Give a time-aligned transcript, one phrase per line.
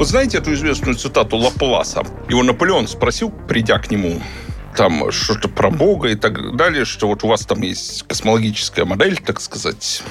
[0.00, 2.02] Вот знаете эту известную цитату Лапласа?
[2.30, 4.22] Его Наполеон спросил, придя к нему,
[4.74, 9.18] там что-то про Бога и так далее, что вот у вас там есть космологическая модель,
[9.18, 10.02] так сказать.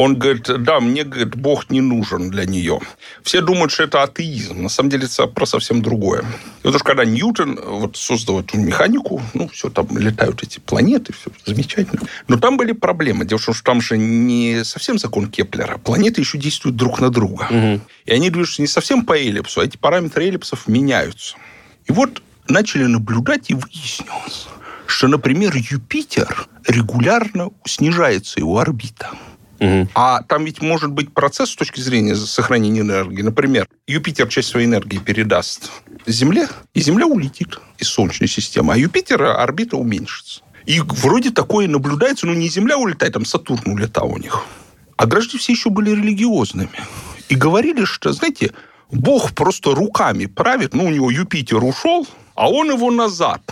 [0.00, 2.80] Он говорит, да, мне, говорит, Бог не нужен для нее.
[3.22, 4.62] Все думают, что это атеизм.
[4.62, 6.24] На самом деле это про совсем другое.
[6.62, 11.12] И вот уж когда Ньютон вот создал эту механику, ну, все, там летают эти планеты,
[11.12, 12.00] все замечательно.
[12.28, 13.26] Но там были проблемы.
[13.26, 15.76] Дело в том, что там же не совсем закон Кеплера.
[15.76, 17.48] Планеты еще действуют друг на друга.
[17.50, 17.80] Угу.
[18.06, 21.36] И они движутся не совсем по эллипсу, а эти параметры эллипсов меняются.
[21.84, 24.46] И вот начали наблюдать, и выяснилось,
[24.86, 29.10] что, например, Юпитер регулярно снижается его орбита.
[29.60, 29.88] Угу.
[29.94, 33.22] А там ведь может быть процесс с точки зрения сохранения энергии.
[33.22, 35.70] Например, Юпитер часть своей энергии передаст
[36.06, 40.40] Земле, и Земля улетит из Солнечной системы, а Юпитера орбита уменьшится.
[40.64, 44.44] И вроде такое наблюдается, но не Земля улетает, там Сатурн улетал у них.
[44.96, 46.80] А граждане все еще были религиозными.
[47.28, 48.52] И говорили, что, знаете,
[48.90, 53.42] Бог просто руками правит, ну, у него Юпитер ушел, а он его назад.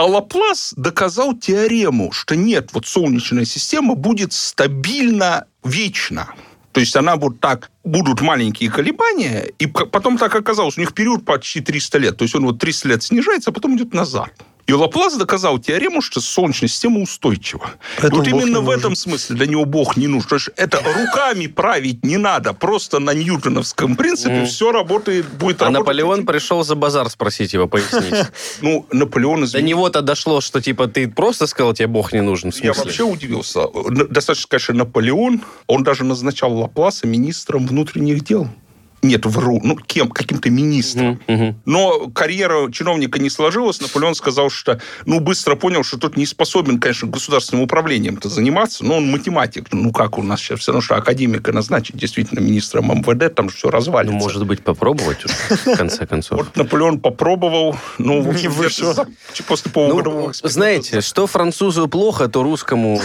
[0.00, 6.32] А Лаплас доказал теорему, что нет, вот Солнечная система будет стабильно вечно.
[6.72, 11.24] То есть она вот так, будут маленькие колебания, и потом так оказалось, у них период
[11.24, 12.16] почти 300 лет.
[12.16, 14.32] То есть он вот 300 лет снижается, а потом идет назад.
[14.70, 17.72] И Лаплас доказал теорему, что Солнечная система устойчива.
[18.00, 20.28] Поэтому вот именно в этом смысле для него Бог не нужен.
[20.28, 22.52] То есть это руками править не надо.
[22.52, 24.46] Просто на ньютоновском принципе mm.
[24.46, 25.80] все работает, будет а работать.
[25.80, 28.26] Наполеон пришел за базар спросить его, пояснить.
[28.60, 29.44] Ну, Наполеон...
[29.46, 32.52] До него-то дошло, что типа ты просто сказал, тебе Бог не нужен.
[32.62, 33.66] Я вообще удивился.
[34.08, 38.48] Достаточно сказать, что Наполеон, он даже назначал Лапласа министром внутренних дел.
[39.02, 39.60] Нет, вру.
[39.62, 40.10] Ну, кем?
[40.10, 41.20] Каким-то министром.
[41.26, 41.54] Угу.
[41.64, 43.80] Но карьера чиновника не сложилась.
[43.80, 48.98] Наполеон сказал, что, ну, быстро понял, что тот не способен, конечно, государственным управлением-то заниматься, но
[48.98, 49.68] он математик.
[49.72, 53.70] Ну, как у нас сейчас все равно, что академика назначить действительно министром МВД, там все
[53.70, 54.12] развалится.
[54.12, 56.38] Ну, может быть, попробовать уже, в конце концов.
[56.38, 58.52] Вот Наполеон попробовал, ну, в общем,
[59.46, 63.00] после ну, Знаете, что французу плохо, то русскому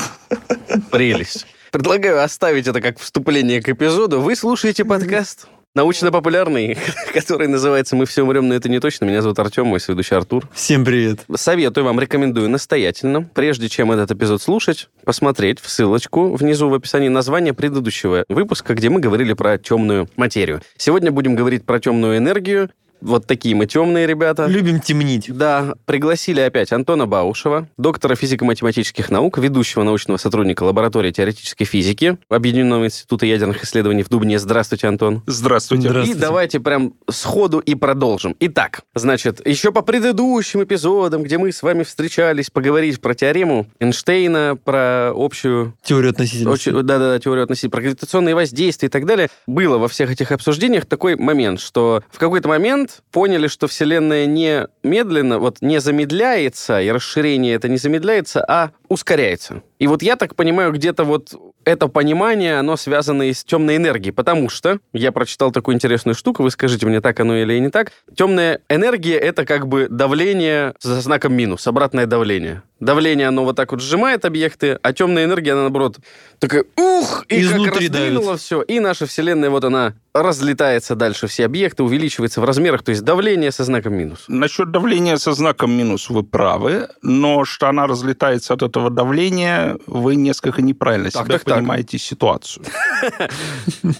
[0.90, 1.46] прелесть.
[1.70, 4.20] Предлагаю оставить это как вступление к эпизоду.
[4.20, 6.78] Вы слушаете подкаст научно-популярный,
[7.12, 9.04] который называется «Мы все умрем, но это не точно».
[9.04, 10.48] Меня зовут Артем, мой следующий Артур.
[10.54, 11.20] Всем привет.
[11.36, 17.08] Советую вам, рекомендую настоятельно, прежде чем этот эпизод слушать, посмотреть в ссылочку внизу в описании
[17.08, 20.62] название предыдущего выпуска, где мы говорили про темную материю.
[20.78, 22.70] Сегодня будем говорить про темную энергию,
[23.00, 24.46] вот такие мы темные ребята.
[24.46, 25.32] Любим темнить.
[25.34, 32.86] Да, пригласили опять Антона Баушева, доктора физико-математических наук, ведущего научного сотрудника лаборатории теоретической физики Объединенного
[32.86, 34.38] института ядерных исследований в Дубне.
[34.38, 35.22] Здравствуйте, Антон.
[35.26, 35.88] Здравствуйте.
[35.88, 36.18] Здравствуйте.
[36.18, 38.34] И давайте прям сходу и продолжим.
[38.40, 44.56] Итак, значит, еще по предыдущим эпизодам, где мы с вами встречались, поговорить про теорему Эйнштейна,
[44.62, 45.74] про общую...
[45.82, 46.70] Теорию относительности.
[46.70, 49.28] Да-да, теорию относительности, про гравитационные воздействия и так далее.
[49.46, 54.26] Было во всех этих обсуждениях такой момент, что в какой-то момент момент поняли, что Вселенная
[54.26, 59.62] не медленно, вот не замедляется, и расширение это не замедляется, а ускоряется.
[59.78, 61.34] И вот я так понимаю, где-то вот
[61.64, 66.42] это понимание, оно связано и с темной энергией, потому что я прочитал такую интересную штуку,
[66.42, 67.92] вы скажите мне, так оно или не так.
[68.16, 72.62] Темная энергия— это как бы давление со знаком минус, обратное давление.
[72.80, 75.96] Давление, оно вот так вот сжимает объекты, а темная энергия, она, наоборот,
[76.38, 78.40] такая ух, и Изнутри как раздвинула давит.
[78.40, 78.62] все.
[78.62, 83.50] И наша Вселенная, вот она разлетается дальше, все объекты увеличиваются в размерах, то есть давление
[83.50, 84.24] со знаком минус.
[84.28, 90.16] Насчет давления со знаком минус вы правы, но что она разлетается от этого давления, вы
[90.16, 92.00] несколько неправильно так, себя так, понимаете так.
[92.00, 92.64] ситуацию.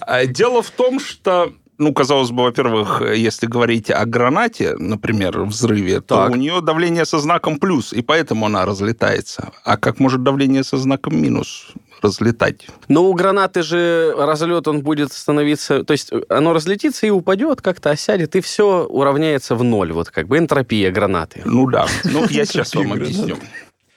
[0.01, 6.01] А дело в том, что ну, казалось бы, во-первых, если говорить о гранате, например, взрыве,
[6.01, 6.27] так.
[6.27, 9.51] то у нее давление со знаком плюс, и поэтому она разлетается.
[9.63, 11.71] А как может давление со знаком минус
[12.01, 12.67] разлетать?
[12.89, 15.85] Но у гранаты же разлет, он будет становиться...
[15.85, 19.93] То есть оно разлетится и упадет, как-то осядет, и все уравняется в ноль.
[19.93, 21.41] Вот как бы энтропия гранаты.
[21.45, 21.87] Ну да.
[22.03, 23.37] Ну, я сейчас вам объясню.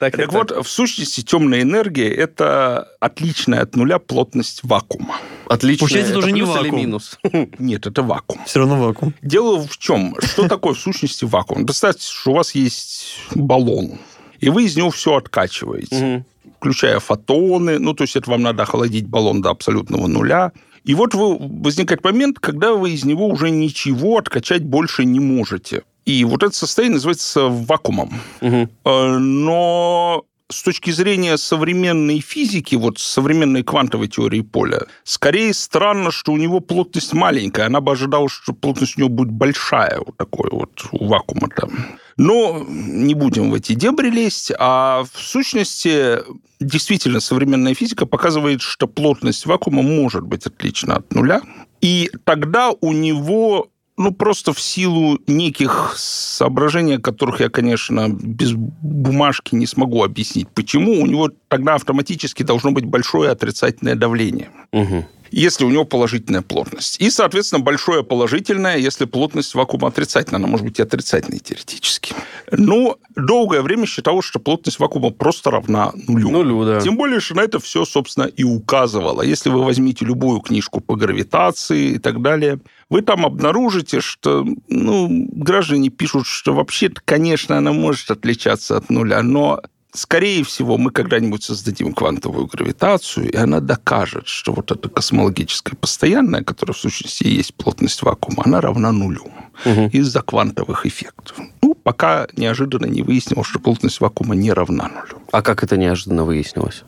[0.03, 5.15] Так, так вот, в сущности, темная энергия– это отличная от нуля плотность вакуума.
[5.47, 5.79] Отличная.
[5.79, 6.67] Получается, это, уже не вакуум.
[6.67, 7.21] или минус?
[7.61, 8.41] Нет, это вакуум.
[8.45, 9.15] Все равно вакуум.
[9.23, 10.17] Дело в чем?
[10.21, 11.67] Что такое в сущности вакуум?
[11.67, 14.01] Представьте, что у вас есть баллон,
[14.41, 16.25] и вы из него все откачиваете,
[16.57, 17.79] включая фотоны.
[17.79, 20.51] Ну, то есть это вам надо охладить баллон до абсолютного нуля.
[20.83, 25.85] И вот вы, возникает момент, когда вы из него уже ничего откачать больше не можете.
[26.05, 28.21] И вот это состояние называется вакуумом.
[28.41, 28.69] Угу.
[28.85, 36.37] Но с точки зрения современной физики, вот современной квантовой теории поля, скорее странно, что у
[36.37, 37.67] него плотность маленькая.
[37.67, 41.71] Она бы ожидала, что плотность у него будет большая, вот такой вот у вакуума там.
[42.19, 44.53] Но не будем в эти дебри лезть.
[44.59, 46.19] А в сущности,
[46.61, 51.41] действительно, современная физика показывает, что плотность вакуума может быть отлична от нуля.
[51.81, 59.55] И тогда у него ну, просто в силу неких соображений, которых я, конечно, без бумажки
[59.55, 64.51] не смогу объяснить, почему у него тогда автоматически должно быть большое отрицательное давление.
[64.73, 67.01] Угу если у него положительная плотность.
[67.01, 70.39] И, соответственно, большое положительное, если плотность вакуума отрицательная.
[70.39, 72.15] Она может быть и отрицательной теоретически.
[72.53, 76.31] Но долгое время считалось, что плотность вакуума просто равна нулю.
[76.31, 76.81] Нулю, да.
[76.81, 79.23] Тем более, что на это все, собственно, и указывало.
[79.23, 82.61] Если вы возьмете любую книжку по гравитации и так далее,
[82.93, 89.23] вы там обнаружите, что ну, граждане пишут, что вообще-то, конечно, она может отличаться от нуля,
[89.23, 89.63] но
[89.95, 96.45] скорее всего, мы когда-нибудь создадим квантовую гравитацию, и она докажет, что вот эта космологическая постоянная,
[96.45, 99.25] которая в сущности есть плотность вакуума, она равна нулю
[99.65, 99.89] угу.
[99.91, 101.39] из-за квантовых эффектов.
[101.63, 105.23] Ну, пока неожиданно не выяснилось, что плотность вакуума не равна нулю.
[105.33, 106.85] А как это неожиданно выяснилось?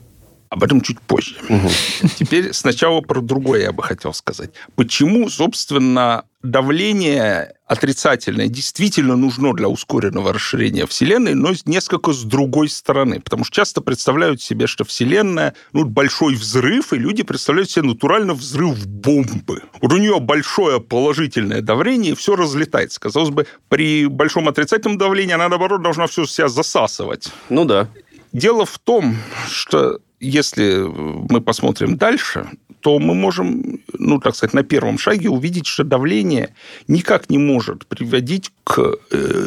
[0.55, 1.35] Об этом чуть позже.
[1.49, 1.69] Угу.
[2.17, 4.51] Теперь сначала про другое я бы хотел сказать.
[4.77, 13.19] Почему, собственно, давление отрицательное действительно нужно для ускоренного расширения Вселенной, но несколько с другой стороны.
[13.21, 18.35] Потому что часто представляют себе, что Вселенная ну, большой взрыв, и люди представляют себе натурально
[18.35, 19.65] взрыв бомбы.
[19.81, 23.01] Вот у нее большое положительное давление, и все разлетается.
[23.01, 27.33] Казалось бы, при большом отрицательном давлении она, наоборот, должна все себя засасывать.
[27.49, 27.89] Ну да.
[28.33, 29.17] Дело в том,
[29.49, 30.85] что если
[31.31, 32.49] мы посмотрим дальше,
[32.81, 36.55] то мы можем, ну, так сказать, на первом шаге увидеть, что давление
[36.89, 38.79] никак не может приводить к...
[39.11, 39.47] Э,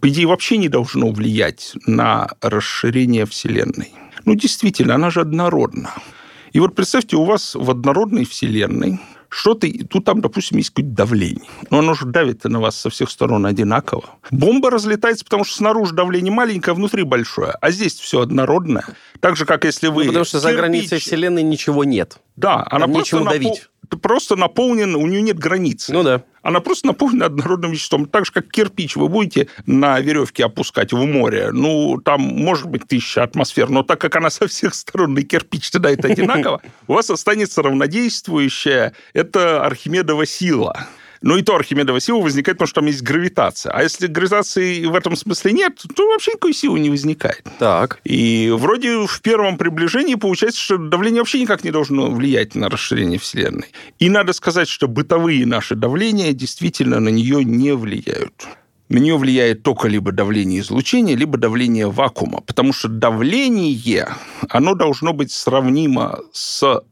[0.00, 3.92] по идее, вообще не должно влиять на расширение Вселенной.
[4.24, 5.90] Ну, действительно, она же однородна.
[6.52, 8.98] И вот представьте, у вас в однородной Вселенной
[9.30, 11.48] что-то, тут там, допустим, есть какое-то давление.
[11.70, 14.04] Но оно же давит на вас со всех сторон одинаково.
[14.30, 17.52] Бомба разлетается, потому что снаружи давление маленькое, а внутри большое.
[17.60, 18.84] А здесь все однородное.
[19.20, 20.04] Так же, как если вы...
[20.04, 20.52] Ну, потому что кирпич...
[20.52, 22.18] за границей Вселенной ничего нет.
[22.36, 23.32] Да, она Там просто, напол...
[23.32, 23.68] давить.
[23.96, 25.92] Просто наполнена, у нее нет границы.
[25.92, 26.22] Ну да.
[26.42, 28.06] Она просто наполнена однородным веществом.
[28.06, 31.50] Так же, как кирпич вы будете на веревке опускать в море.
[31.52, 35.70] Ну, там может быть тысяча атмосфер, но так как она со всех сторон и кирпич
[35.70, 40.86] тогда это одинаково, у вас останется равнодействующая, это Архимедова сила.
[41.22, 43.72] Ну и то Архимедова сила возникает, потому что там есть гравитация.
[43.72, 47.44] А если гравитации в этом смысле нет, то вообще никакой силы не возникает.
[47.58, 48.00] Так.
[48.04, 53.18] И вроде в первом приближении получается, что давление вообще никак не должно влиять на расширение
[53.18, 53.66] Вселенной.
[53.98, 58.46] И надо сказать, что бытовые наши давления действительно на нее не влияют
[58.90, 64.08] на нее влияет только либо давление излучения, либо давление вакуума, потому что давление,
[64.48, 66.82] оно должно быть сравнимо с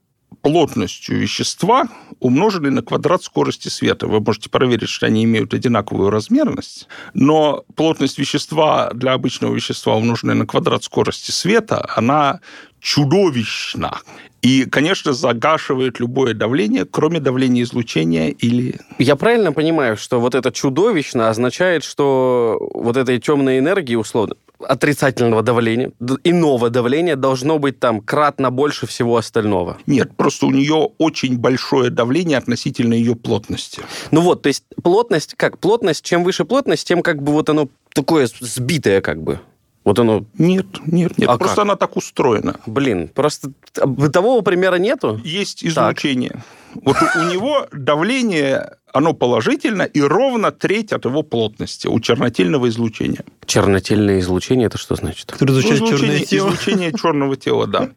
[0.42, 1.84] плотностью вещества,
[2.20, 4.06] умноженной на квадрат скорости света.
[4.06, 10.34] Вы можете проверить, что они имеют одинаковую размерность, но плотность вещества для обычного вещества, умноженная
[10.34, 12.40] на квадрат скорости света, она
[12.80, 14.00] чудовищна.
[14.42, 18.76] И, конечно, загашивает любое давление, кроме давления излучения или...
[18.98, 25.42] Я правильно понимаю, что вот это чудовищно означает, что вот этой темной энергии, условно, отрицательного
[25.42, 25.92] давления,
[26.24, 29.78] иного давления должно быть там кратно больше всего остального.
[29.86, 33.82] Нет, просто у нее очень большое давление относительно ее плотности.
[34.10, 37.68] Ну вот, то есть плотность, как плотность, чем выше плотность, тем как бы вот оно
[37.92, 39.40] такое сбитое как бы.
[39.84, 40.24] Вот оно...
[40.36, 41.28] Нет, нет, нет.
[41.28, 41.64] А просто как?
[41.64, 42.60] она так устроена.
[42.66, 43.52] Блин, просто
[43.84, 45.20] бытового примера нету?
[45.24, 46.30] Есть излучение.
[46.30, 46.42] Так.
[46.74, 53.24] Вот у, него давление, оно положительно, и ровно треть от его плотности у чернотельного излучения.
[53.46, 55.34] Чернотельное излучение, это что значит?
[55.40, 56.24] Излучение.
[56.24, 57.90] Излучение черного тела, да.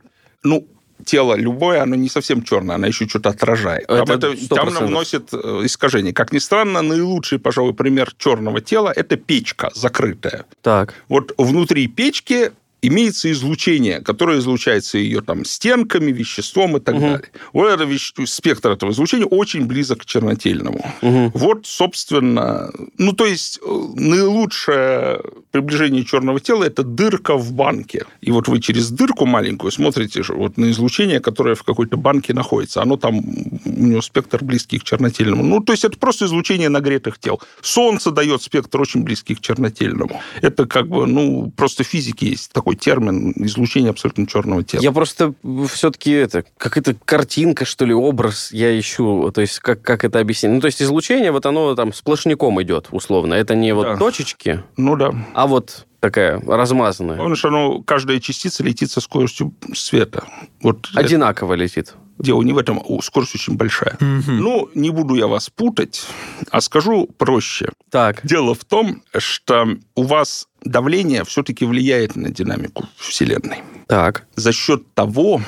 [0.43, 0.65] Ну,
[1.05, 3.88] тело любое, оно не совсем черное, оно еще что-то отражает.
[3.88, 6.13] Там, Это там нам искажение.
[6.13, 10.46] Как ни странно, наилучший, пожалуй, пример черного тела– это печка закрытая.
[10.62, 10.93] Так.
[11.08, 17.01] Вот внутри печки имеется излучение, которое излучается ее там стенками, веществом и так угу.
[17.01, 17.29] далее.
[17.53, 18.13] Вот это веще...
[18.25, 20.83] спектр этого излучения очень близок к чернотельному.
[21.01, 21.31] Угу.
[21.33, 25.21] Вот, собственно, ну то есть э, наилучшее
[25.51, 28.05] приближение черного тела это дырка в банке.
[28.21, 32.81] И вот вы через дырку маленькую смотрите вот на излучение, которое в какой-то банке находится.
[32.81, 35.43] Оно там, у него спектр близкий к чернотельному.
[35.43, 37.41] Ну, то есть это просто излучение нагретых тел.
[37.61, 40.21] Солнце дает спектр очень близкий к чернотельному.
[40.41, 44.81] Это как бы, ну, просто физики есть такой термин излучение абсолютно черного тела.
[44.81, 45.33] Я просто
[45.69, 50.19] все-таки это, как это картинка, что ли, образ я ищу, то есть как, как это
[50.19, 50.53] объяснить.
[50.53, 53.33] Ну, то есть излучение, вот оно там сплошняком идет, условно.
[53.33, 53.97] Это не вот Да.
[53.97, 55.13] точечки, Ну да.
[55.33, 57.17] а вот такая размазанная.
[57.17, 60.23] Помнишь, оно, каждая частица летит со скоростью света.
[60.61, 61.93] Вот это- Одинаково летит.
[62.17, 63.97] дело не в этом, а скорость очень большая.
[63.99, 64.37] Мгм.
[64.39, 66.05] Ну, не буду я вас путать,
[66.51, 67.69] а скажу проще.
[67.89, 68.19] Так.
[68.23, 74.27] Дело в том, что у вас давление все-таки влияет на динамику Вселенной Так.
[74.35, 75.41] за счет того,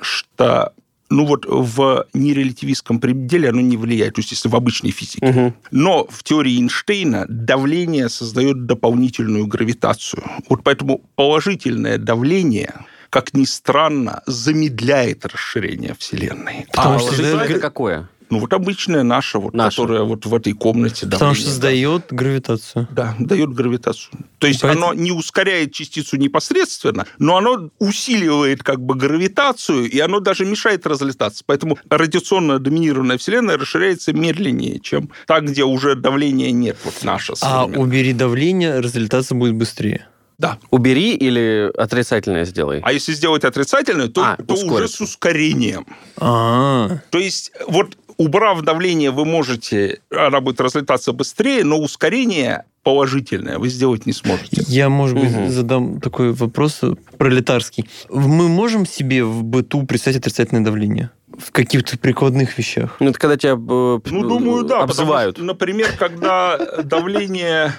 [0.00, 0.72] что
[1.10, 5.26] ну вот в нерелятивистском пределе оно не влияет, то есть если в обычной физике.
[5.26, 5.54] Мгм.
[5.70, 10.22] Но в теории Эйнштейна давление создает дополнительную гравитацию.
[10.48, 12.74] Вот поэтому положительное давление,
[13.10, 16.66] как ни странно, замедляет расширение Вселенной.
[16.72, 18.08] Потому а что это какое?
[18.30, 19.76] Ну вот обычная наша, вот, Наша.
[19.82, 21.50] которая вот в этой комнате Потому давление, что да.
[21.52, 22.88] создает гравитацию.
[22.90, 24.12] Да, дает гравитацию.
[24.38, 29.98] То есть Поэтому- оно не ускоряет частицу непосредственно, но оно усиливает как бы гравитацию, и
[29.98, 31.42] оно даже мешает разлетаться.
[31.46, 37.64] Поэтому радиационно доминированная Вселенная расширяется медленнее, чем та, где уже давления нет, вот наша А
[37.66, 40.06] убери давление, разлетаться будет быстрее.
[40.38, 40.58] Да.
[40.70, 42.80] Убери или отрицательное сделай?
[42.84, 45.84] А если сделать отрицательное, то, А, то уже с ускорением.
[46.16, 53.58] А, То есть вот убрав давление, вы можете, она будет разлетаться быстрее, но ускорение положительное
[53.58, 54.62] вы сделать не сможете.
[54.66, 55.48] я, может быть, Мгм.
[55.50, 56.80] задам такой вопрос
[57.16, 57.88] пролетарский.
[58.10, 61.10] Мы можем себе в быту представить отрицательное давление?
[61.38, 62.96] В каких-то прикладных вещах?
[62.98, 64.80] Ну, это когда тебя э, Ну, думаю, да.
[64.82, 65.36] обзывают.
[65.36, 67.72] что, например, когда давление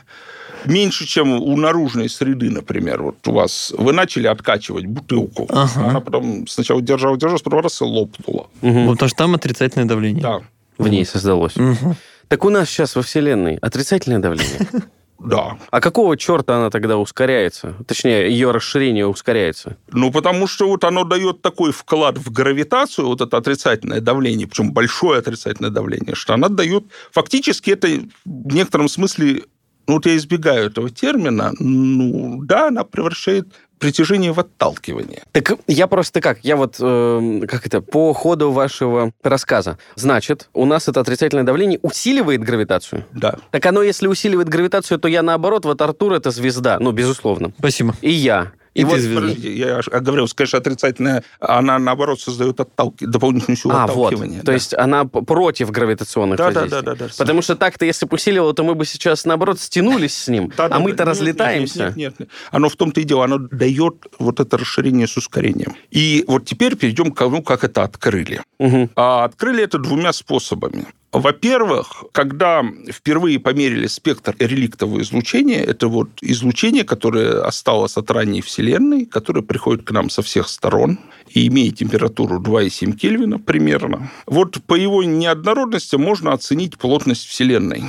[0.65, 5.89] меньше, чем у наружной среды, например, вот у вас, вы начали откачивать бутылку, Ага.
[5.89, 8.47] она потом сначала держала, держалась, потом раз и лопнула.
[8.61, 10.21] Вот, потому что там отрицательное давление.
[10.21, 10.41] Да,
[10.77, 11.55] В ней создалось.
[11.55, 11.95] Мгм.
[12.27, 14.59] Так у нас сейчас во Вселенной отрицательное давление.
[15.19, 15.57] да.
[15.71, 17.73] А какого черта она тогда ускоряется?
[17.87, 19.77] Точнее, ее расширение ускоряется.
[19.91, 24.71] Ну, потому что вот оно дает такой вклад в гравитацию, вот это отрицательное давление, причем
[24.71, 26.83] большое отрицательное давление, что она дает...
[27.11, 27.87] Фактически это
[28.25, 29.43] в некотором смысле...
[29.89, 31.51] Ну, вот я избегаю этого термина.
[31.57, 33.47] Ну, да, она превращает
[33.79, 35.23] притяжение в отталкивание.
[35.31, 39.79] Так я просто как, я вот, э, как это, по ходу вашего рассказа.
[39.95, 43.03] Значит, у нас это отрицательное давление усиливает гравитацию?
[43.13, 43.39] Да.
[43.49, 47.51] Так оно, если усиливает гравитацию, то я наоборот, вот Артур это звезда, ну, безусловно.
[47.57, 47.95] Спасибо.
[48.01, 48.51] И я.
[48.73, 48.95] И, И вот...
[48.95, 53.05] Подожди, я аж оговорил, конечно, отрицательная, она, наоборот, создает отталки...
[53.05, 54.07] дополнительную силу А, вот.
[54.07, 54.39] отталкивания.
[54.39, 54.53] То да.
[54.53, 56.85] есть она против гравитационных Да, да, воздействий.
[56.85, 57.13] да, да, да.
[57.17, 60.69] Потому что так-то, если бы усиливало, то мы бы сейчас, наоборот, стянулись с ним, Да,
[60.69, 61.05] да, а мы-то да.
[61.05, 61.85] Разлетаемся.
[61.87, 62.29] Нет, нет, нет.
[62.51, 65.75] Оно в том-то и дело, оно дает вот это расширение с ускорением.
[65.89, 68.41] И вот теперь перейдем к тому, как это открыли.
[68.59, 68.91] Мгм.
[68.95, 70.85] А открыли это двумя способами.
[71.11, 79.05] Во-первых, когда впервые померили спектр реликтового излучения, это вот излучение, которое осталось от ранней Вселенной,
[79.05, 80.99] которое приходит к нам со всех сторон
[81.29, 84.11] и имеет температуру 2,7 Кельвина примерно.
[84.27, 87.85] Вот по его неоднородности можно оценить плотность Вселенной.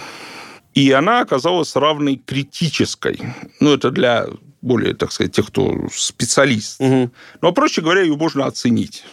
[0.73, 3.21] И она оказалась равной критической.
[3.61, 4.29] Ну, это для
[4.62, 6.81] более, так сказать, тех, кто специалист.
[6.81, 7.12] Мгм.
[7.43, 9.05] Ну, а проще говоря, ее можно оценить,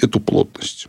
[0.00, 0.88] эту плотность.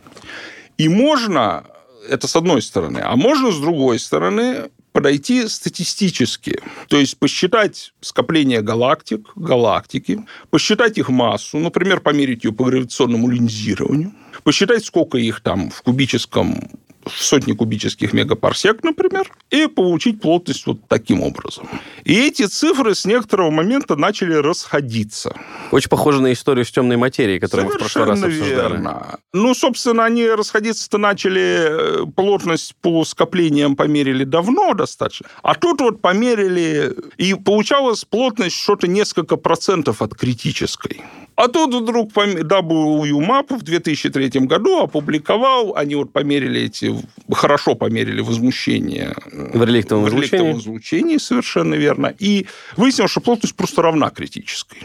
[0.78, 1.64] И можно,
[2.08, 8.62] это с одной стороны, а можно с другой стороны подойти статистически, то есть посчитать скопление
[8.62, 15.70] галактик, галактики, посчитать их массу, например, померить ее по гравитационному линзированию, посчитать, сколько их там
[15.70, 16.70] в кубическом
[17.06, 21.68] в сотни кубических мегапарсек, например, и получить плотность вот таким образом.
[22.04, 25.36] И эти цифры с некоторого момента начали расходиться.
[25.70, 28.72] Очень похоже на историю с темной материей, которую мы в прошлый раз Совершенно обсуждали.
[28.72, 29.18] верно.
[29.32, 36.00] Ну, собственно, они расходиться-то начали, э, плотность по скоплениям померили давно достаточно, а тут вот
[36.00, 41.02] померили, и получалась плотность что-то несколько процентов от критической.
[41.36, 46.86] А тут вдруг WMAP в 2003 году опубликовал, они вот померили эти,
[47.32, 50.30] хорошо померили возмущение В реликтовом в излучении.
[50.30, 52.14] реликтовом излучении, совершенно верно.
[52.18, 54.78] И выяснилось, что плотность просто равна критической.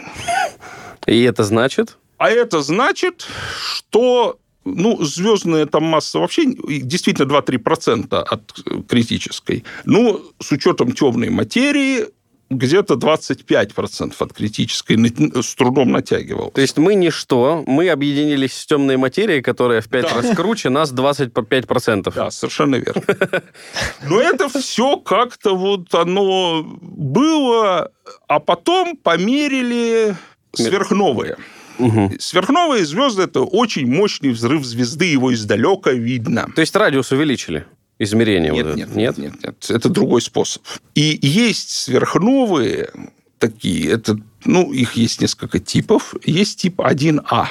[1.08, 1.98] И это значит?
[2.18, 3.26] А это значит,
[3.56, 8.54] что ну, звездная там масса вообще действительно 2-3% от
[8.88, 9.64] критической.
[9.86, 12.08] Ну, с учетом темной материи,
[12.52, 14.98] где-то 25% от критической
[15.42, 16.52] с трудом натягивал.
[16.52, 20.22] То есть мы ничто, мы объединились с темной материей, которая в пять Да.
[20.22, 22.14] раз круче, нас 25%.
[22.14, 23.02] Да, совершенно верно.
[24.08, 27.92] Но это все как-то вот оно было,
[28.28, 30.16] а потом померили
[30.54, 31.38] сверхновые.
[31.80, 32.20] Мгм.
[32.20, 36.48] Сверхновые звезды– это очень мощный взрыв звезды, его издалека видно.
[36.54, 37.66] То есть радиус увеличили?
[38.04, 39.66] Измерение Нет, вот нет, нет, нет, нет.
[39.70, 40.64] Это другой способ.
[40.96, 42.90] И есть сверхновые
[43.38, 46.16] такие, это, ну, их есть несколько типов.
[46.26, 47.46] Есть тип 1А.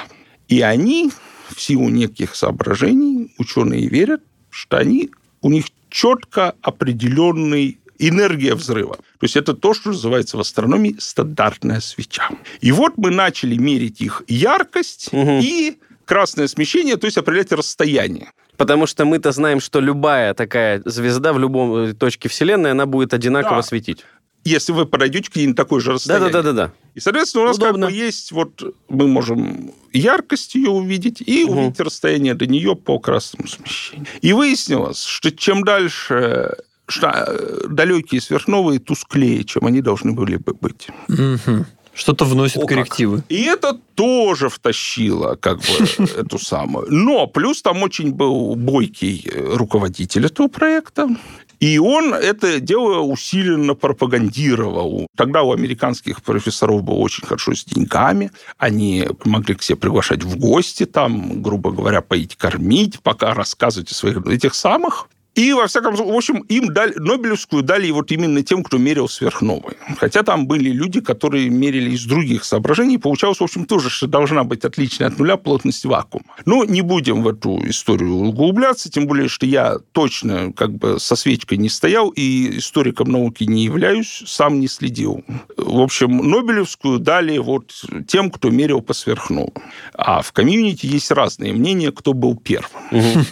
[0.49, 1.09] И они,
[1.55, 8.95] в силу неких соображений, ученые верят, что они, у них четко определенный энергия взрыва.
[8.97, 12.29] То есть это то, что называется в астрономии стандартная свеча.
[12.59, 15.39] И вот мы начали мерить их яркость Мгм.
[15.41, 18.33] и красное смещение, то есть определять расстояние.
[18.61, 23.11] Потому что мы-то знаем, что любая такая звезда в любом э, точке Вселенной, она будет
[23.13, 23.63] одинаково Да.
[23.63, 24.05] светить.
[24.43, 26.25] если вы подойдете к ней на такой же расстоянии.
[26.31, 26.71] Да-да-да-да.
[26.95, 27.87] И, соответственно, у нас Удобно.
[27.87, 31.57] как бы есть вот мы можем яркость ее увидеть и Мгм.
[31.57, 34.07] увидеть расстояние до нее по красному смещению.
[34.21, 36.55] И выяснилось, что чем дальше
[36.87, 40.87] что э, далекие сверхновые тусклее, чем они должны были бы быть.
[41.07, 41.65] Мгм.
[41.93, 42.69] Что-то вносит О, как.
[42.69, 43.23] коррективы.
[43.29, 46.87] И это тоже втащило как бы эту самую.
[46.89, 51.09] Но плюс там очень был бойкий э, руководитель этого проекта.
[51.61, 55.05] И он это дело усиленно пропагандировал.
[55.15, 58.31] Тогда у американских профессоров было очень хорошо с деньгами.
[58.57, 63.93] Они могли к себе приглашать в гости, там, грубо говоря, поить, кормить, пока рассказывать о
[63.93, 65.07] своих этих самых.
[65.35, 69.07] И, во всяком случае, в общем, им дали, Нобелевскую дали вот именно тем, кто мерил
[69.07, 69.77] сверхновые.
[69.97, 72.97] Хотя там были люди, которые мерили из других соображений.
[72.97, 76.25] Получалось, в общем, тоже, что должна быть отличная от нуля плотность вакуума.
[76.45, 81.15] Но не будем в эту историю углубляться, тем более, что я точно как бы со
[81.15, 85.23] свечкой не стоял и историком науки не являюсь, сам не следил.
[85.55, 87.71] В общем, Нобелевскую дали вот
[88.05, 89.53] тем, кто мерил по сверхновым.
[89.93, 92.69] А в комьюнити есть разные мнения, кто был первым.
[92.91, 93.25] Мгм.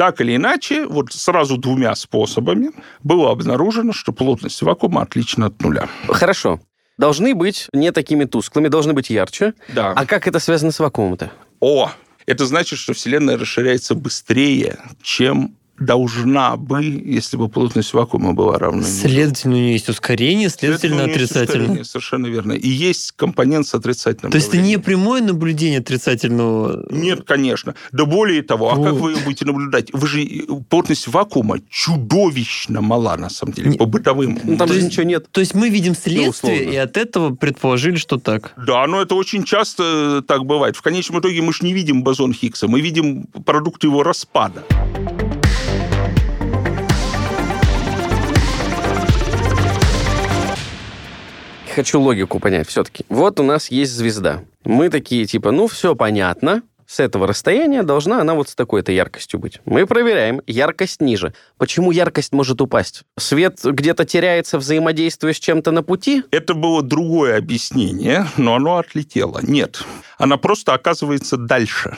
[0.00, 2.70] Так или иначе, вот сразу двумя способами
[3.02, 5.90] было обнаружено, что плотность вакуума отлична от нуля.
[6.08, 6.58] Хорошо.
[6.96, 9.52] Должны быть не такими тусклыми, должны быть ярче.
[9.68, 9.92] Да.
[9.94, 11.30] А как это связано с вакуумом-то?
[11.60, 11.90] О,
[12.24, 18.82] это значит, что Вселенная расширяется быстрее, чем должна бы, если бы плотность вакуума была равна.
[18.82, 21.62] Следовательно, у нее есть ускорение, следовательно, у нее есть отрицательно.
[21.64, 22.52] ускорение, Совершенно верно.
[22.52, 26.86] И есть компонент с отрицательным То есть это не прямое наблюдение отрицательного...
[26.90, 27.74] Нет, конечно.
[27.92, 29.88] Да более того, а как вы ее будете наблюдать?
[29.92, 30.26] Вы же
[30.68, 34.38] плотность вакуума чудовищно мала, на самом деле, Не- по бытовым.
[34.44, 35.30] Ну, там То же есть- ничего нет.
[35.32, 38.52] То есть мы видим следствие, и от этого предположили, что так.
[38.56, 40.76] Да, но это очень часто так бывает.
[40.76, 44.62] В конечном итоге мы же не видим бозон Хиггса, мы видим продукт его распада.
[51.74, 53.04] Хочу логику понять все-таки.
[53.08, 54.42] Вот у нас есть звезда.
[54.64, 56.62] Мы такие, типа, ну, все понятно.
[56.86, 59.60] С этого расстояния должна она вот с такой-то яркостью быть.
[59.64, 60.42] Мы проверяем.
[60.48, 61.34] Яркость ниже.
[61.56, 63.02] Почему яркость может упасть?
[63.16, 66.24] Свет где-то теряется, взаимодействуя с чем-то на пути?
[66.32, 69.38] Это было другое объяснение, но оно отлетело.
[69.40, 69.84] Нет,
[70.18, 71.96] она просто оказывается дальше.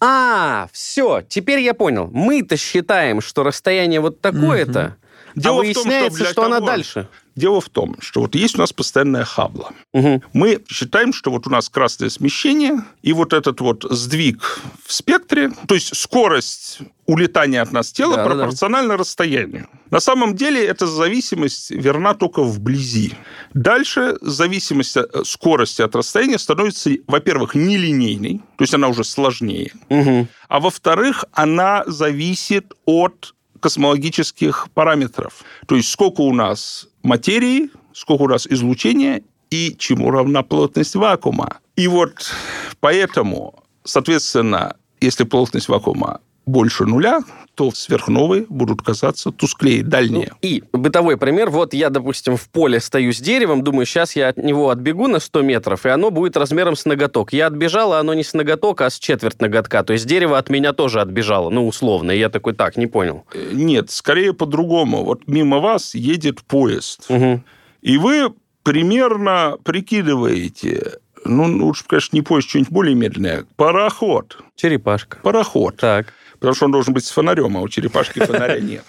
[0.00, 2.10] А, все, теперь я понял.
[2.12, 4.96] Мы-то считаем, что расстояние вот такое-то,
[5.34, 7.08] Дело а в том, что выясняется, что она того- дальше.
[7.40, 9.70] Дело в том, что вот есть у нас постоянная хабла.
[9.94, 10.22] Мгм.
[10.34, 15.50] Мы считаем, что вот у нас красное смещение и вот этот вот сдвиг в спектре,
[15.66, 18.34] то есть скорость улетания от нас тела Да-да-да.
[18.36, 19.66] пропорциональна расстоянию.
[19.90, 23.14] На самом деле эта зависимость верна только вблизи.
[23.54, 30.28] Дальше зависимость э, скорости от расстояния становится, во-первых, нелинейной, то есть она уже сложнее, Мгм.
[30.48, 35.44] а во-вторых, она зависит от космологических параметров.
[35.66, 41.58] То есть сколько у нас материи, сколько у нас излучения и чему равна плотность вакуума.
[41.76, 42.32] И вот
[42.80, 47.20] поэтому, соответственно, если плотность вакуума больше нуля,
[47.54, 50.32] то сверхновые будут казаться тусклее, дальнее.
[50.42, 51.50] И бытовой пример.
[51.50, 55.20] Вот я, допустим, в поле стою с деревом, думаю, сейчас я от него отбегу на
[55.20, 57.32] 100 метров, и оно будет размером с ноготок.
[57.32, 59.82] Я отбежал, а оно не с ноготок, а с четверть ноготка.
[59.82, 62.12] То есть дерево от меня тоже отбежало, ну, условно.
[62.12, 63.24] И я такой, так, не понял.
[63.34, 65.04] Э, Нет, скорее по-другому.
[65.04, 67.06] Вот мимо вас едет поезд.
[67.08, 67.44] Мгм.
[67.82, 68.32] И вы
[68.62, 74.38] примерно прикидываете, ну, лучше, конечно, не поезд, что-нибудь более медленное, пароход.
[74.56, 75.18] Черепашка.
[75.22, 75.76] Пароход.
[75.76, 76.14] Так.
[76.40, 78.84] Потому что он должен быть с фонарем, а у черепашки фонаря нет.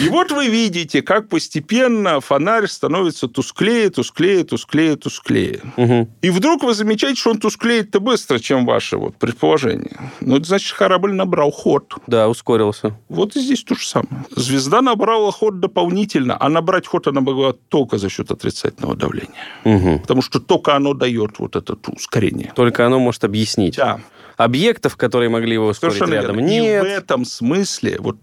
[0.00, 5.60] И вот вы видите, как постепенно фонарь становится тусклее, тусклее, тусклее, тусклее.
[5.76, 6.08] Мгм.
[6.22, 9.96] И вдруг вы замечаете, что он тусклеет-то быстро, чем ваше вот предположение.
[10.20, 11.94] Ну, это значит, корабль набрал ход.
[12.06, 12.96] Да, ускорился.
[13.08, 14.24] Вот и здесь то же самое.
[14.34, 19.34] Звезда набрала ход дополнительно, а набрать ход она могла только за счет отрицательного давления.
[19.64, 20.00] Мгм.
[20.00, 22.52] Потому что только оно дает вот это ускорение.
[22.54, 23.76] Только оно может объяснить.
[23.76, 24.00] Да,
[24.36, 26.48] Объектов, которые могли его ускорить совершенно рядом, верно.
[26.50, 26.84] нет.
[26.84, 28.18] И в этом смысле, вот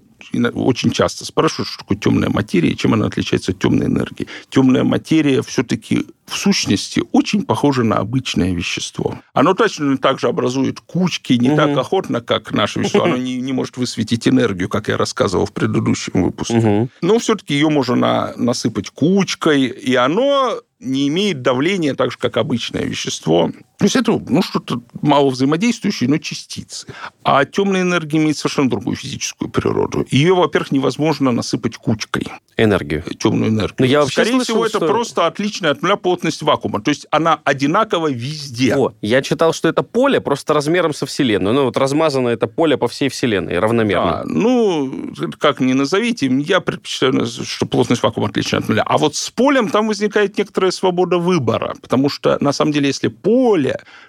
[0.53, 4.27] очень часто спрашивают, что такое темная материя, чем она отличается от темной энергии.
[4.49, 9.19] Темная материя все-таки в сущности очень похожа на обычное вещество.
[9.33, 11.57] Оно точно так же образует кучки, не Мгм.
[11.57, 13.03] так охотно, как наше вещество.
[13.03, 16.55] Оно не, не может высветить энергию, как я рассказывал в предыдущем выпуске.
[16.55, 16.89] Мгм.
[17.01, 22.37] Но все-таки ее можно на- насыпать кучкой, и оно не имеет давления так же, как
[22.37, 23.51] обычное вещество.
[23.77, 26.87] То есть это ну, что-то мало взаимодействующее, но частицы.
[27.23, 30.05] А темная энергия имеет совершенно другую физическую природу.
[30.09, 32.27] Ее, во-первых, невозможно насыпать кучкой.
[32.55, 33.03] Энергию.
[33.19, 33.75] Темную энергию.
[33.79, 36.81] Но я вообще Скорее слышал, всего, это что- просто отличная от нуля плотность вакуума.
[36.81, 38.75] То есть она одинакова везде.
[38.75, 41.51] О, я читал, что это поле просто размером со Вселенной.
[41.51, 44.11] Ну, вот размазано это поле по всей Вселенной равномерно.
[44.11, 48.83] Да, ну, как ни назовите, я предпочитаю, что плотность вакуума отлична от нуля.
[48.85, 53.07] А вот с полем там возникает некоторая свобода выбора, потому что, на самом деле, если
[53.07, 53.62] поле,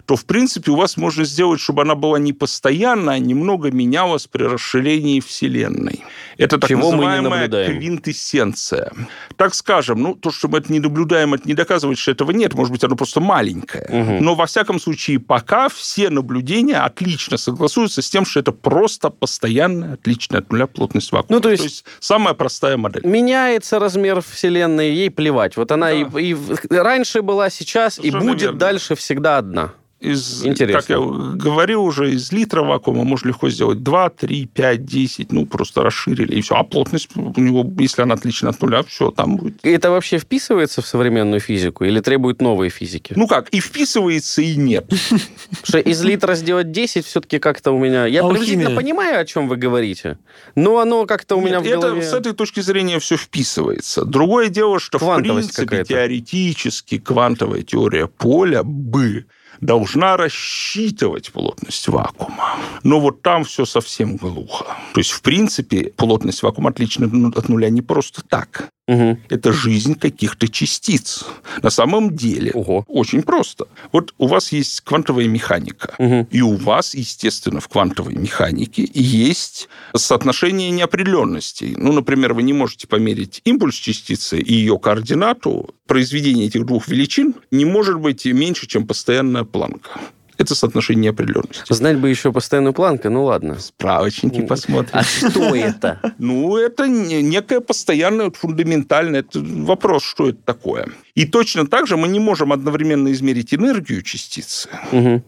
[0.06, 4.26] то, в принципе, у вас можно сделать, чтобы она была не постоянно, а немного менялась
[4.26, 6.02] при расширении Вселенной.
[6.36, 8.92] Это так Чего называемая квинтэссенция.
[9.36, 12.54] Так скажем, ну, то, что мы это не наблюдаем, это не доказывает, что этого нет.
[12.54, 13.86] Может быть, оно просто маленькое.
[13.88, 14.24] Мгм.
[14.24, 19.94] Но, во всяком случае, пока все наблюдения отлично согласуются с тем, что это просто постоянная,
[19.94, 21.36] отличная от нуля плотность вакуума.
[21.36, 23.02] Ну, то есть- самая простая модель.
[23.06, 25.56] Меняется размер Вселенной, ей плевать.
[25.56, 26.20] Вот она и, Да.
[26.20, 28.58] и в- раньше была, сейчас, и Совершенно будет верно.
[28.58, 29.83] дальше всегда żadna.
[30.04, 30.80] Из, Интересно.
[30.80, 35.46] Как я говорил уже, из литра вакуума можно легко сделать 2, 3, 5, 10, ну,
[35.46, 36.56] просто расширили, и все.
[36.56, 39.54] А плотность у него, если она отлична от нуля, все, там будет.
[39.62, 43.14] Это вообще вписывается в современную физику или требует новой физики?
[43.16, 44.86] Ну как, и вписывается, и нет.
[44.88, 45.20] Потому
[45.64, 48.06] что из литра сделать 10 все-таки как-то у меня...
[48.06, 48.40] Я Алхимия.
[48.40, 50.18] приблизительно понимаю, о чем вы говорите,
[50.54, 52.02] но оно как-то у меня в это голове...
[52.02, 54.04] с этой точки зрения все вписывается.
[54.04, 59.26] Другое дело, что в принципе теоретически квантовая теория поля бы
[59.64, 62.56] должна рассчитывать плотность вакуума.
[62.82, 64.66] Но вот там все совсем глухо.
[64.92, 68.68] То есть, в принципе, плотность вакуума отлична от нуля не просто так.
[68.86, 69.18] Мгм.
[69.30, 71.24] Это жизнь каких-то частиц.
[71.62, 72.84] На самом деле, Ого.
[72.86, 73.66] очень просто.
[73.92, 75.94] Вот у вас есть квантовая механика.
[75.98, 76.28] Мгм.
[76.30, 81.74] И у вас, естественно, в квантовой механике есть соотношение неопределенностей.
[81.76, 85.74] Ну, например, вы не можете померить импульс частицы и ее координату.
[85.86, 90.00] Произведение этих двух величин не может быть меньше, чем постоянная планка.
[90.38, 91.72] Это соотношение неопределенности.
[91.72, 93.58] Знать бы еще постоянную планку, ну ладно.
[93.58, 94.90] Справочники посмотрим.
[94.92, 96.00] А что это?
[96.18, 100.88] Ну, это не- некое постоянное, фундаментальное это вопрос, что это такое.
[101.14, 104.68] И точно так же мы не можем одновременно измерить энергию частицы.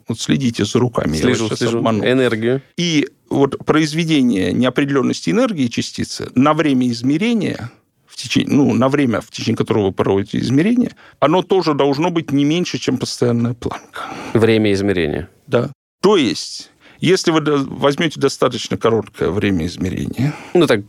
[0.08, 1.16] Вот следите за руками.
[1.16, 1.78] я Слежу, сейчас слежу.
[1.78, 2.04] обману.
[2.04, 2.62] Энергию.
[2.76, 7.70] И вот произведение неопределенности энергии частицы на время измерения,
[8.16, 12.32] в течение, ну, на время, в течение которого вы проводите измерение, оно тоже должно быть
[12.32, 14.04] не меньше, чем постоянная планка.
[14.32, 15.28] Время измерения.
[15.46, 15.70] Да.
[16.00, 20.80] То есть, если вы возьмете достаточно короткое время измерения, Ну так,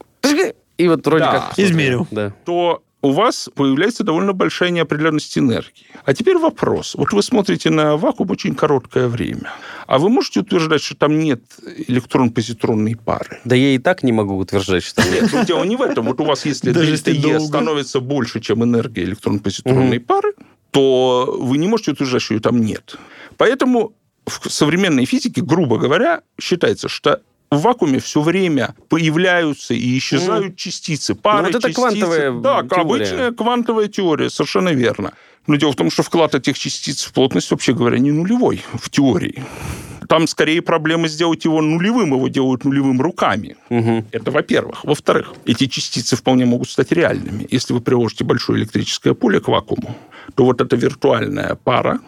[0.78, 1.32] и вот вроде Да.
[1.50, 1.60] как...
[1.60, 2.08] Измерил.
[2.12, 2.34] Да.
[2.46, 5.86] то у вас появляется довольно большая неопределенность энергии.
[6.04, 6.96] А теперь вопрос.
[6.96, 9.52] Вот вы смотрите на вакуум очень короткое время.
[9.86, 11.42] А вы можете утверждать, что там нет
[11.88, 13.40] электрон-позитронной пары?
[13.46, 15.22] Да я и так не могу утверждать, что нет.
[15.22, 16.06] Нет, ну, дело не в этом.
[16.06, 20.34] Вот у вас, если дельта если Е становится больше, чем энергия электрон-позитронной пары,
[20.72, 22.98] то вы не можете утверждать, что ее там нет.
[23.38, 23.94] Поэтому
[24.26, 31.16] в современной физике, грубо говоря, считается, что в вакууме все время появляются и исчезают частицы,
[31.16, 31.82] пары Ну, вот это частицы.
[31.82, 32.82] квантовая Да, теория.
[32.82, 35.14] обычная квантовая теория, совершенно верно.
[35.48, 38.90] Но дело в том, что вклад этих частиц в плотность, вообще говоря, не нулевой в
[38.90, 39.44] теории.
[40.10, 43.56] Там скорее проблема сделать его нулевым, его делают нулевым руками.
[43.70, 44.06] Мгм.
[44.12, 44.84] Это во-первых.
[44.84, 47.46] Во-вторых, эти частицы вполне могут стать реальными.
[47.50, 49.96] Если вы приложите большое электрическое поле к вакууму,
[50.36, 52.00] то вот эта виртуальная пара,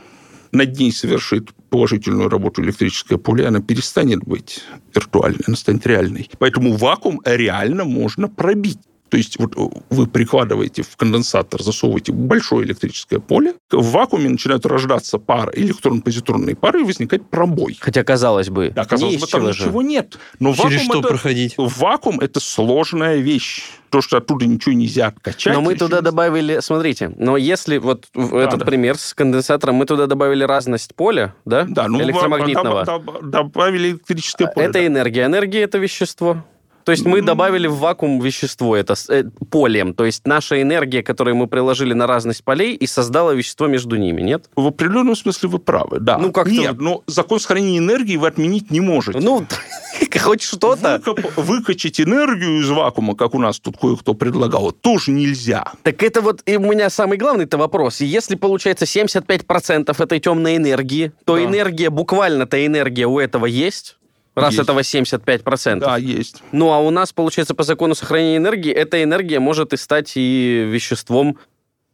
[0.51, 6.29] над ней совершит положительную работу электрическое поле, она перестанет быть виртуальной, она станет реальной.
[6.39, 8.79] Поэтому вакуум реально можно пробить.
[9.09, 9.53] То есть вот
[9.89, 16.81] вы прикладываете в конденсатор, засовываете большое электрическое поле, в вакууме начинают рождаться пары, электрон-позитронные пары,
[16.81, 17.77] и возникает пробой.
[17.79, 19.63] Хотя, казалось бы, Да, казалось не бы, там же.
[19.65, 20.17] ничего нет.
[20.39, 21.55] Но Через вакуум что это- проходить?
[21.57, 23.63] Вакуум– это сложная вещь.
[23.89, 25.51] То, что оттуда ничего нельзя откачать.
[25.51, 28.65] Но мы туда не- добавили, смотрите, но если вот в этот да.
[28.65, 32.83] пример с конденсатором, мы туда добавили разность поля, да, Да, ну, электромагнитного.
[32.83, 34.67] доб- доб- добавили электрическое поле.
[34.67, 34.85] это да.
[34.85, 35.25] энергия.
[35.25, 36.43] Энергия это вещество.
[36.89, 39.93] То есть мы добавили в вакуум вещество, это э, полем.
[39.93, 44.23] То есть наша энергия, которую мы приложили на разность полей, и создала вещество между ними,
[44.23, 44.49] нет?
[44.55, 46.17] В определенном смысле вы правы, да.
[46.17, 49.19] Ну, как-то Нет, но закон сохранения энергии вы отменить не можете.
[49.19, 49.45] Ну,
[50.19, 50.99] хоть что-то.
[51.05, 55.71] Выкоп- выкачать энергию из вакуума, как у нас тут кое-кто предлагал, тоже нельзя.
[55.83, 58.01] Так это вот и у меня самый главный-то вопрос.
[58.01, 61.43] Если получается 75% этой темной энергии, то Да.
[61.43, 63.98] энергия, буквально-то энергия у этого есть,
[64.35, 64.63] раз Есть.
[64.63, 65.79] этого 75%.
[65.79, 66.43] Да, есть.
[66.51, 70.67] Ну, а у нас, получается, по закону сохранения энергии, эта энергия может и стать и
[70.69, 71.37] веществом,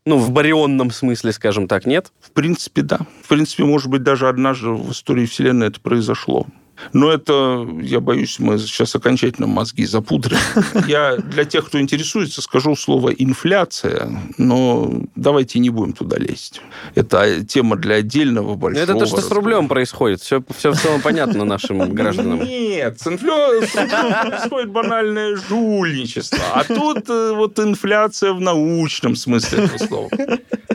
[0.05, 2.11] ну, в барионном смысле, скажем так, нет?
[2.21, 2.99] В принципе, да.
[3.23, 6.45] В принципе, может быть, даже однажды в истории Вселенной это произошло.
[6.93, 10.37] Но это, я боюсь, мы сейчас окончательно мозги запудрим.
[10.87, 16.61] Я для тех, кто интересуется, скажу слово «инфляция», но давайте не будем туда лезть.
[16.95, 20.21] Это тема для отдельного большого Это то, что с рублем происходит.
[20.21, 22.43] Все, все в целом понятно нашим гражданам.
[22.43, 26.39] Нет, с инфляцией происходит банальное жульничество.
[26.53, 30.09] А тут э, вот инфляция в научном смысле этого слова.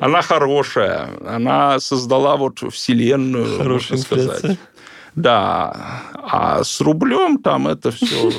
[0.00, 1.10] Она хорошая.
[1.26, 4.26] Она создала вот вселенную, Хорошая можно сказать.
[4.26, 4.58] инфляция.
[5.14, 6.02] Да.
[6.14, 8.32] А с рублем там это все...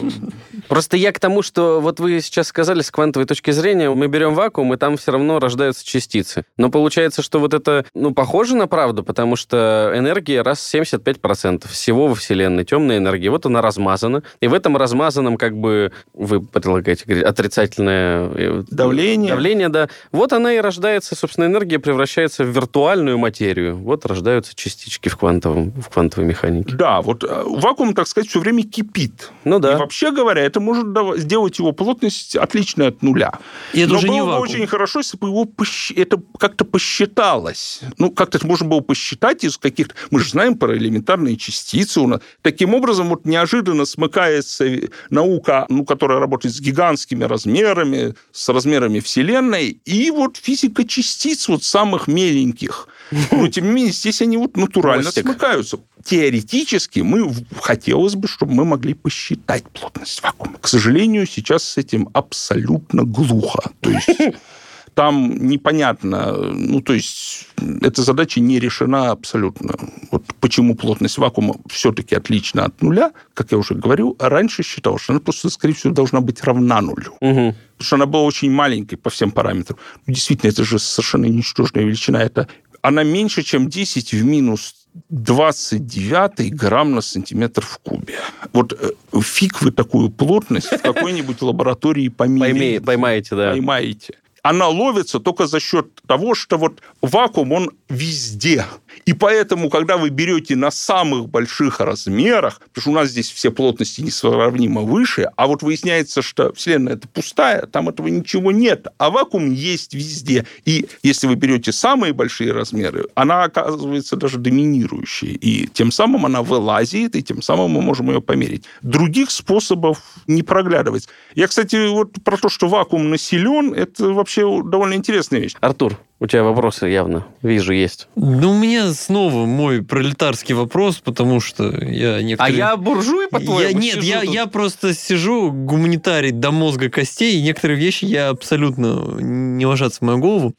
[0.67, 4.33] Просто я к тому, что вот вы сейчас сказали с квантовой точки зрения, мы берем
[4.35, 6.45] вакуум, и там все равно рождаются частицы.
[6.57, 11.67] Но получается, что вот это, ну, похоже на правду, потому что энергия раз в 75%
[11.67, 14.23] всего во Вселенной, темная энергия, вот она размазана.
[14.39, 18.29] И в этом размазанном, как бы, вы предлагаете говорить, отрицательное...
[18.33, 19.31] э, Давление.
[19.31, 19.89] Давление, да.
[20.11, 23.75] Вот она и рождается, собственно, энергия превращается в виртуальную материю.
[23.75, 26.60] Вот рождаются частички в, квантовом, в квантовой механике.
[26.67, 29.31] Да, вот э, вакуум, так сказать, все время кипит.
[29.43, 29.73] Ну да.
[29.73, 30.85] И вообще говоря, это может
[31.19, 33.33] сделать его плотность отличной от нуля.
[33.73, 34.43] И это Но уже было не бы вакуум.
[34.49, 37.81] очень хорошо, если бы его посч- это как-то посчиталось.
[37.97, 39.95] Ну, как-то это можно было посчитать из каких-то...
[40.09, 41.99] Мы же знаем про элементарные частицы.
[42.01, 42.21] У нас.
[42.41, 44.65] Таким образом, вот неожиданно смыкается
[45.09, 51.63] наука, ну, которая работает с гигантскими размерами, с размерами Вселенной, и вот физика частиц вот
[51.63, 52.87] самых меленьких.
[53.31, 55.25] Но, тем не менее, здесь они вот натурально Мостик.
[55.25, 55.79] смыкаются.
[56.03, 60.57] Теоретически мы, хотелось бы, чтобы мы могли посчитать плотность вакуума.
[60.59, 63.71] К сожалению, сейчас с этим абсолютно глухо.
[63.81, 64.07] То есть
[64.93, 67.47] там непонятно, ну, то есть
[67.81, 69.75] эта задача не решена абсолютно.
[70.11, 75.13] Вот почему плотность вакуума все-таки отлична от нуля, как я уже говорил, раньше считал, что
[75.13, 77.15] она просто, скорее всего, должна быть равна нулю.
[77.21, 77.55] Мгм.
[77.77, 79.77] Потому что она была очень маленькой по всем параметрам.
[80.05, 82.17] Ну, Действительно, это же совершенно ничтожная величина.
[82.17, 82.47] Это
[82.81, 84.75] она меньше, чем 10 в минус
[85.09, 88.19] 29 грамм на сантиметр в кубе.
[88.53, 92.81] Вот э, фиг вы такую плотность в какой-нибудь лаборатории померяете.
[92.81, 93.51] поймаете, да.
[93.51, 94.15] Поймаете.
[94.43, 98.65] Она ловится только за счет того, что вот вакуум, он везде.
[99.05, 103.51] И поэтому, когда вы берете на самых больших размерах, потому что у нас здесь все
[103.51, 109.09] плотности несравнимо выше, а вот выясняется, что Вселенная это пустая, там этого ничего нет, а
[109.09, 110.45] вакуум есть везде.
[110.65, 115.33] И если вы берете самые большие размеры, она оказывается даже доминирующей.
[115.33, 118.65] И тем самым она вылазит, и тем самым мы можем ее померить.
[118.81, 121.07] Других способов не проглядывать.
[121.35, 125.55] Я, кстати, вот про то, что вакуум населен, это вообще довольно интересная вещь.
[125.59, 128.07] Артур, у тебя вопросы явно, вижу, есть.
[128.15, 132.57] Ну, у меня снова мой пролетарский вопрос, потому что я А некоторые...
[132.57, 133.59] я буржуй, по-твоему?
[133.59, 134.33] Я, нет, я, тут?
[134.33, 140.01] я просто сижу гуманитарий до мозга костей, и некоторые вещи я абсолютно не ложатся в
[140.03, 140.53] мою голову.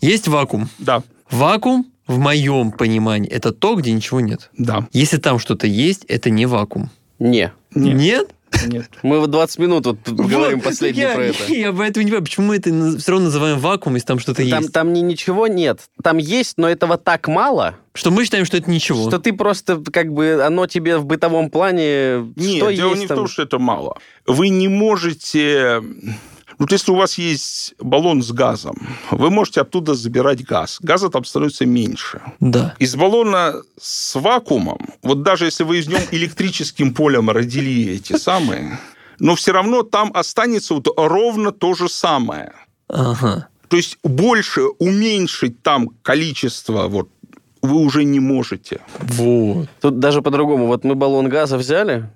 [0.00, 0.68] Есть вакуум.
[0.78, 4.50] Да, Вакуум, в моем понимании, это то, где ничего нет.
[4.56, 4.86] да.
[4.92, 6.90] Если там что-то есть, это не вакуум.
[7.18, 7.52] Не.
[7.74, 7.94] Нет.
[7.96, 8.30] Нет?
[8.66, 8.88] Нет.
[9.02, 11.44] Мы вот 20 минут вот тут говорим Вот, последний я, про это.
[11.52, 14.60] Я поэтому не понимаю, почему мы это все равно называем вакуум, если там что-то Там,
[14.62, 14.72] есть.
[14.72, 15.80] там ни- ничего нет.
[16.02, 19.08] Там есть, но этого так мало, Что мы считаем, что это ничего.
[19.08, 23.06] что ты просто, как бы, оно тебе в бытовом плане, Нет, что дело есть не
[23.06, 23.98] в том, что это мало.
[24.26, 25.82] Вы не можете...
[26.58, 28.76] Вот если у вас есть баллон с газом,
[29.10, 30.78] вы можете оттуда забирать газ.
[30.80, 32.20] Газа там становится меньше.
[32.40, 32.74] Да.
[32.78, 38.78] Из баллона с вакуумом, вот даже если вы из нем электрическим полем родили эти самые,
[39.18, 42.52] но все равно там останется вот ровно то же самое.
[42.88, 43.48] Ага.
[43.68, 47.08] То есть больше уменьшить там количество вот
[47.62, 48.80] вы уже не можете.
[48.98, 49.68] Вот.
[49.80, 50.66] Тут даже по-другому.
[50.66, 52.08] Вот мы баллон газа взяли,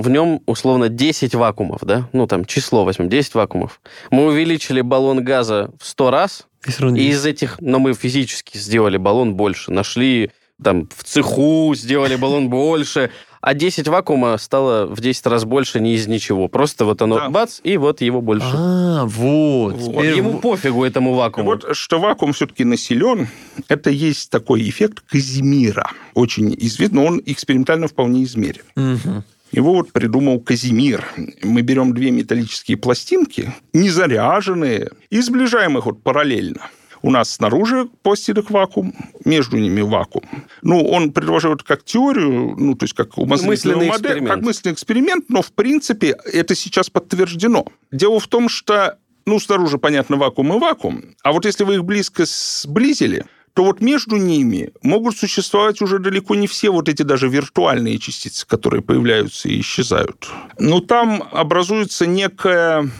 [0.00, 2.08] в нем условно 10 вакуумов, да?
[2.12, 3.80] Ну, там число возьмем, 10 вакуумов.
[4.10, 8.96] Мы увеличили баллон газа в 100 раз, И и из этих, но мы физически сделали
[8.96, 9.72] баллон больше.
[9.72, 10.30] Нашли
[10.62, 13.10] там в цеху, сделали баллон больше.
[13.40, 16.48] А 10 вакуума стало в 10 раз больше не из ничего.
[16.48, 17.30] Просто вот оно Да.
[17.30, 18.50] бац, и вот его больше.
[18.52, 19.74] А, вот.
[19.76, 19.94] Вот.
[20.02, 21.52] Теперь Ему пофигу этому вакууму.
[21.52, 23.28] Вот что вакуум все-таки населен,
[23.68, 25.90] это есть такой эффект Казимира.
[26.12, 28.62] Очень известный, но он экспериментально вполне измерен.
[28.76, 29.24] Мгм.
[29.52, 31.04] Его вот придумал Казимир.
[31.42, 36.70] Мы берем две металлические пластинки, не заряженные, и сближаем их вот параллельно.
[37.02, 40.26] У нас снаружи пластинок вакуум, между ними вакуум.
[40.62, 44.28] Ну, он предложил это как теорию, ну, то есть как Мысленный модель, эксперимент.
[44.28, 47.66] как мысленный эксперимент, но, в принципе, это сейчас подтверждено.
[47.90, 51.84] Дело в том, что, ну, снаружи, понятно, вакуум и вакуум, а вот если вы их
[51.84, 57.28] близко сблизили, то вот между ними могут существовать уже далеко не все вот эти даже
[57.28, 60.28] виртуальные частицы, которые появляются и исчезают.
[60.58, 62.90] Но там образуется некая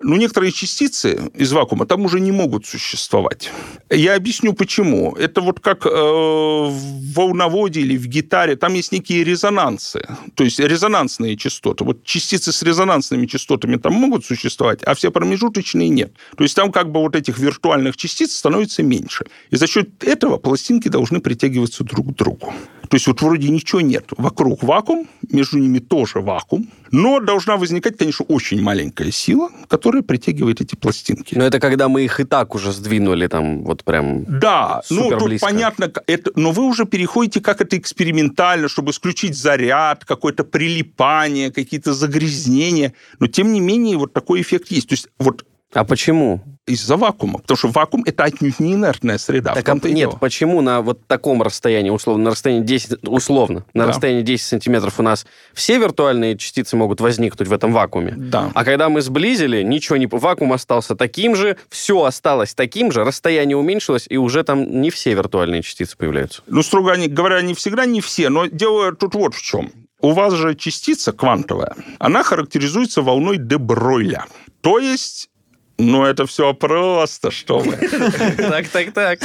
[0.00, 3.50] ну, некоторые частицы из вакуума там уже не могут существовать.
[3.90, 5.14] Я объясню, почему.
[5.16, 10.58] Это вот как э, в волноводе или в гитаре, там есть некие резонансы, то есть
[10.60, 11.84] резонансные частоты.
[11.84, 16.12] Вот частицы с резонансными частотами там могут существовать, а все промежуточные нет.
[16.36, 19.24] То есть там как бы вот этих виртуальных частиц становится меньше.
[19.50, 22.52] И за счет этого пластинки должны притягиваться друг к другу.
[22.88, 24.10] То есть вот вроде ничего нет.
[24.16, 30.60] Вокруг вакуум, между ними тоже вакуум, но должна возникать, конечно, очень маленькая сила, которая притягивает
[30.60, 31.34] эти пластинки.
[31.34, 35.24] Но это когда мы их и так уже сдвинули там вот прям Да, ну тут
[35.24, 35.46] близко.
[35.46, 41.94] понятно, это, но вы уже переходите как это экспериментально, чтобы исключить заряд, какое-то прилипание, какие-то
[41.94, 42.94] загрязнения.
[43.18, 44.88] Но тем не менее вот такой эффект есть.
[44.88, 46.40] То есть вот А почему?
[46.66, 47.38] Из-за вакуума.
[47.38, 49.54] Потому что вакуум– это отнюдь не инертная среда.
[49.54, 50.10] Так, а нет, дело.
[50.20, 53.90] почему на вот таком расстоянии, условно, на расстоянии 10, условно, на Да.
[53.90, 58.14] расстоянии 10 сантиметров у нас все виртуальные частицы могут возникнуть в этом вакууме?
[58.16, 58.50] Да.
[58.54, 60.06] А когда мы сблизили, ничего не...
[60.06, 65.14] Вакуум остался таким же, все осталось таким же, расстояние уменьшилось, и уже там не все
[65.14, 66.42] виртуальные частицы появляются.
[66.46, 69.70] Ну, строго говоря, не всегда не все, но дело тут вот в чем.
[70.00, 74.26] У вас же частица квантовая, она характеризуется волной де Бройля.
[74.60, 75.30] То есть,
[75.78, 77.76] ну, это все просто, что вы.
[78.36, 79.18] Так, так, так.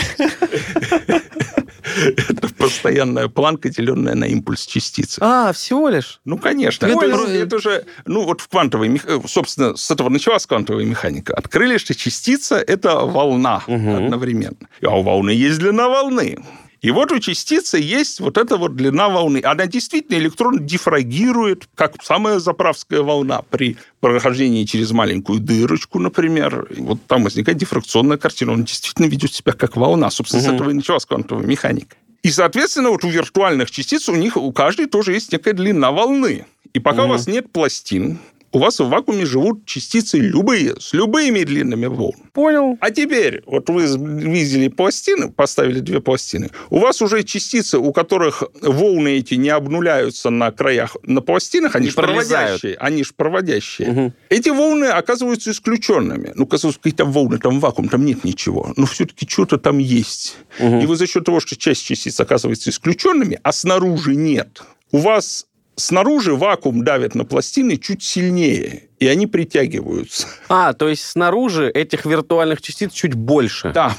[2.27, 5.17] Это постоянная планка, деленная на импульс частицы.
[5.21, 6.21] А, всего лишь?
[6.25, 6.85] Ну, конечно.
[6.85, 10.45] Это, это про- это же, ну, вот в квантовой, мех- э, собственно, с этого началась
[10.45, 11.33] квантовая механика.
[11.33, 14.05] Открыли, что частица– это волна Мгм.
[14.05, 14.57] одновременно.
[14.83, 16.37] А у волны есть длина волны.
[16.81, 19.41] И вот у частицы есть вот эта вот длина волны.
[19.43, 26.67] Она действительно электрон дифрагирует, как самая заправская волна при прохождении через маленькую дырочку, например.
[26.75, 28.53] И вот там возникает дифракционная картина.
[28.53, 30.09] Он действительно ведет себя как волна.
[30.09, 30.55] Собственно, с Мгм.
[30.55, 31.95] этого и началась квантовая механика.
[32.23, 36.45] И, соответственно, вот у виртуальных частиц у них у каждой тоже есть некая длина волны.
[36.73, 37.11] И пока у Мгм.
[37.11, 38.17] вас нет пластин,
[38.51, 42.15] у вас в вакууме живут частицы любые, с любыми длинами волн.
[42.33, 42.77] Понял.
[42.79, 48.43] А теперь, вот вы видели пластины, поставили две пластины, у вас уже частицы, у которых
[48.61, 53.91] волны эти не обнуляются на краях на пластинах, они же проводящие, они же проводящие.
[53.91, 54.13] Мгм.
[54.29, 56.31] Эти волны оказываются исключенными.
[56.35, 58.73] Ну, казалось, какие-то волны, там вакуум, там нет ничего.
[58.75, 60.37] Но все-таки что-то там есть.
[60.59, 60.79] Мгм.
[60.79, 64.61] И вы за счет того, что часть частиц оказывается исключенными, а снаружи нет,
[64.91, 70.27] у вас снаружи вакуум давит на пластины чуть сильнее, и они притягиваются.
[70.49, 73.71] А, то есть снаружи этих виртуальных частиц чуть больше.
[73.73, 73.95] Да.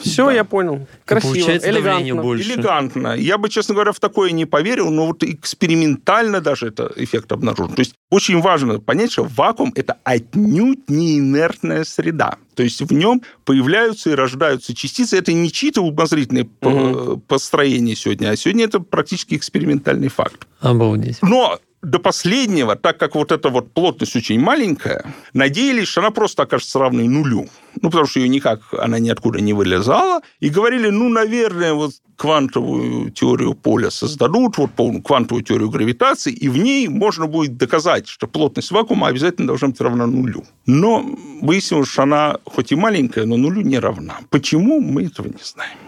[0.00, 0.32] Все, Да.
[0.32, 0.86] я понял.
[1.04, 2.22] Красиво, получается элегантно.
[2.22, 2.52] больше.
[2.52, 3.14] Элегантно.
[3.16, 7.74] Я бы, честно говоря, в такое не поверил, но вот экспериментально даже это эффект обнаружен.
[7.74, 12.36] То есть очень важно понять, что вакуум– это отнюдь не инертная среда.
[12.54, 15.18] То есть в нем появляются и рождаются частицы.
[15.18, 17.20] Это не чьи-то умозрительные Мгм.
[17.22, 20.46] построения сегодня, а сегодня это практически экспериментальный факт.
[20.60, 21.18] Обалдеть.
[21.22, 26.42] Но до последнего, так как вот эта вот плотность очень маленькая, надеялись, что она просто
[26.42, 27.48] окажется равной нулю.
[27.80, 30.20] Ну, потому что ее никак, она ниоткуда не вылезала.
[30.40, 36.48] И говорили, ну, наверное, вот квантовую теорию поля создадут, вот полную квантовую теорию гравитации, и
[36.48, 40.44] в ней можно будет доказать, что плотность вакуума обязательно должна быть равна нулю.
[40.66, 41.06] Но
[41.40, 44.18] выяснилось, что она хоть и маленькая, но нулю не равна.
[44.30, 45.85] Почему, мы этого не знаем.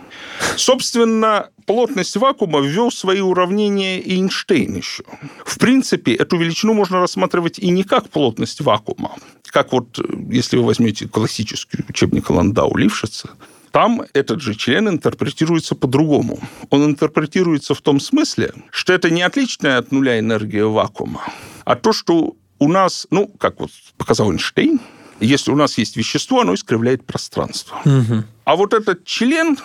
[0.56, 5.04] Собственно, плотность вакуума ввел свои уравнения и Эйнштейн еще.
[5.44, 9.12] В принципе, эту величину можно рассматривать и не как плотность вакуума,
[9.44, 9.98] как вот,
[10.30, 13.30] если вы возьмете классический учебник Ландау Лившица,
[13.70, 16.38] там этот же член интерпретируется по-другому.
[16.70, 21.22] Он интерпретируется в том смысле, что это не отличная от нуля энергия вакуума,
[21.64, 24.80] а то, что у нас, ну, как вот показал Эйнштейн,
[25.20, 27.78] если у нас есть вещество, оно искривляет пространство.
[27.84, 28.24] Мгм.
[28.44, 29.58] А вот этот член,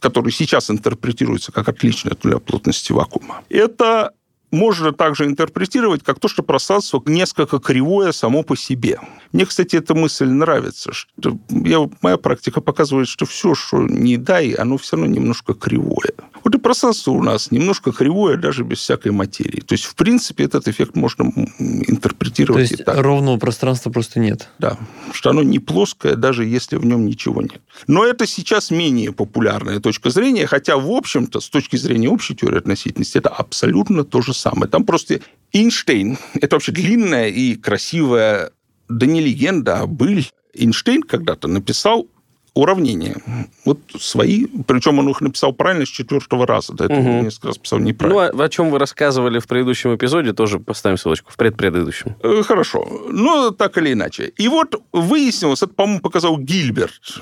[0.00, 4.12] который сейчас интерпретируется как отличный от нуля плотности вакуума, это
[4.50, 8.98] можно также интерпретировать как то, что пространство несколько кривое само по себе.
[9.32, 10.92] Мне, кстати, эта мысль нравится.
[10.92, 16.12] Что я, моя практика показывает, что все, что не дай, оно все равно немножко кривое.
[16.48, 19.60] Вот и пространство у нас немножко кривое даже без всякой материи.
[19.60, 21.42] То есть, в принципе, этот эффект можно м, То
[21.92, 22.96] интерпретировать есть и так.
[23.02, 24.48] ровного пространства просто нет.
[24.58, 24.78] Да,
[25.12, 27.60] что оно не плоское, даже если в нем ничего нет.
[27.86, 32.56] Но это сейчас менее популярная точка зрения, хотя, в общем-то, с точки зрения общей теории
[32.56, 34.70] относительности, это абсолютно то же самое.
[34.70, 35.20] Там просто
[35.52, 38.52] Эйнштейн, это вообще длинная и красивая,
[38.88, 40.26] да не легенда, а быль.
[40.54, 42.06] Эйнштейн когда-то написал
[42.54, 43.16] уравнения.
[43.64, 46.72] Вот свои, причем он их написал правильно с четвертого раза.
[46.72, 48.30] До этого он несколько раз писал неправильно.
[48.32, 52.16] Ну, о, о чем вы рассказывали в предыдущем эпизоде, тоже поставим ссылочку в предпредыдущем.
[52.22, 52.86] Э, Хорошо.
[53.10, 54.32] Ну, так или иначе.
[54.36, 57.20] И вот выяснилось, это, по-моему, показал Гильберт,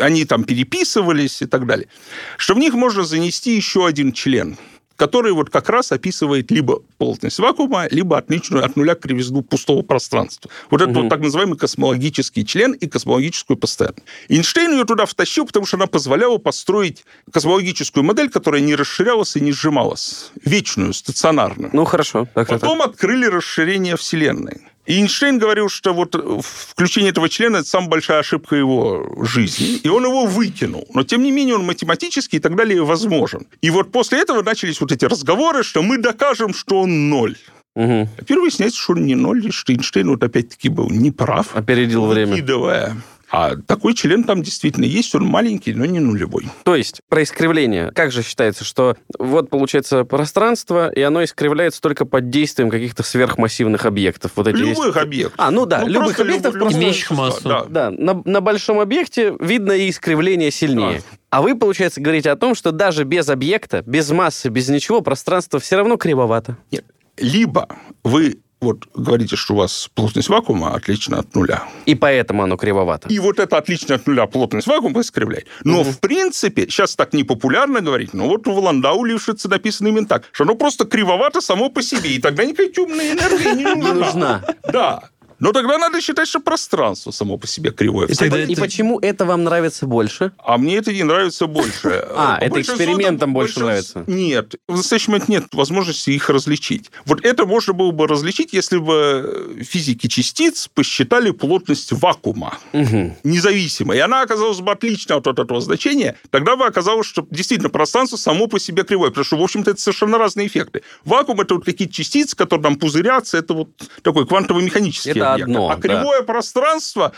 [0.00, 1.88] они там переписывались и так далее,
[2.36, 4.56] что в них можно занести еще один член.
[4.98, 10.50] Который вот как раз описывает либо плотность вакуума, либо отличную от нуля кривизну пустого пространства.
[10.70, 11.02] Вот это угу.
[11.02, 14.02] вот так называемый космологический член и космологическую постоянность.
[14.28, 19.40] Эйнштейн ее туда втащил, потому что она позволяла построить космологическую модель, которая не расширялась и
[19.40, 20.32] не сжималась.
[20.44, 21.70] Вечную, стационарную.
[21.72, 22.26] Ну, хорошо.
[22.34, 22.90] Так, Потом так.
[22.90, 24.62] открыли расширение Вселенной.
[24.88, 29.88] И Эйнштейн говорил, что вот включение этого члена– это самая большая ошибка его жизни, и
[29.88, 30.88] он его выкинул.
[30.94, 33.46] Но, тем не менее, он математически и так далее возможен.
[33.60, 37.36] И вот после этого начались вот эти разговоры, что мы докажем, что он ноль.
[37.76, 38.08] Угу.
[38.16, 41.54] А теперь выясняется, что он не ноль, что Эйнштейн вот опять-таки был неправ.
[41.54, 42.32] Опередил время.
[42.32, 42.96] Выкидывая
[43.30, 46.46] а такой член там действительно есть, он маленький, но не нулевой.
[46.64, 47.90] То есть про искривление.
[47.92, 53.86] Как же считается, что вот получается пространство, и оно искривляется только под действием каких-то сверхмассивных
[53.86, 54.32] объектов?
[54.36, 54.96] Вот эти любых есть...
[54.96, 55.34] объектов.
[55.36, 56.54] А, ну да, ну, любых объектов.
[56.54, 56.62] Люб...
[56.62, 56.78] Просто...
[56.78, 57.48] Имеющих массу.
[57.48, 60.98] Да, да на, на большом объекте видно и искривление сильнее.
[60.98, 61.18] Да.
[61.30, 65.60] А вы, получается, говорите о том, что даже без объекта, без массы, без ничего, пространство
[65.60, 66.56] все равно кривовато.
[66.70, 66.84] Нет.
[67.18, 67.68] Либо
[68.02, 71.64] вы вот говорите, что у вас плотность вакуума отлична от нуля.
[71.86, 73.08] И поэтому оно кривовато.
[73.08, 75.46] И вот это отлично от нуля плотность вакуума искривляет.
[75.64, 75.90] Но, угу.
[75.90, 80.44] в принципе, сейчас так непопулярно говорить, но вот в Ландау Лившице написано именно так, что
[80.44, 84.44] оно просто кривовато само по себе, и тогда никакая темная энергия не нужна.
[84.72, 85.10] Да.
[85.40, 88.08] Но тогда надо считать, что пространство само по себе кривое.
[88.08, 88.60] И, тогда и это...
[88.60, 90.32] почему это вам нравится больше?
[90.38, 92.06] А мне это не нравится больше.
[92.18, 94.02] А, это экспериментом больше нравится?
[94.06, 94.56] Нет.
[94.66, 96.90] В настоящий момент нет возможности их различить.
[97.04, 103.94] Вот это можно было бы различить, если бы физики частиц посчитали плотность вакуума независимо.
[103.94, 106.16] И она оказалась бы отлична от этого значения.
[106.30, 109.10] Тогда бы оказалось, что действительно пространство само по себе кривое.
[109.10, 110.82] Потому что, в общем-то, это совершенно разные эффекты.
[111.04, 113.38] Вакуум– это вот какие-то частицы, которые там пузырятся.
[113.38, 113.70] Это вот
[114.02, 115.70] такой квантово-механический одно.
[115.70, 117.12] А кривое пространство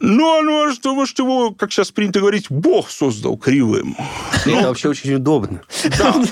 [0.00, 3.96] ну, оно, что, может, его, как сейчас принято говорить, Бог создал кривым.
[4.32, 4.68] Это Но...
[4.68, 5.60] вообще очень удобно.
[5.98, 6.22] Да.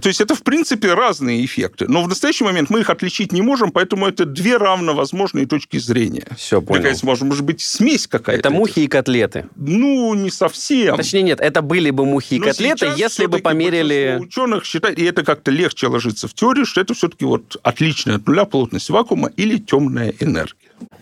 [0.00, 1.86] То есть это, в принципе, разные эффекты.
[1.88, 6.26] Но в настоящий момент мы их отличить не можем, поэтому это две равновозможные точки зрения.
[6.36, 6.82] Все, понял.
[6.82, 8.40] Такая, может, может быть, смесь какая-то.
[8.40, 9.46] Это мухи и котлеты.
[9.56, 10.96] Ну, не совсем.
[10.96, 14.18] Точнее, нет, это были бы мухи и Но котлеты, если бы померили...
[14.20, 18.26] ученых считают, и это как-то легче ложится в теорию, что это все-таки вот отличная от
[18.26, 20.56] нуля плотность вакуума или темная энергия.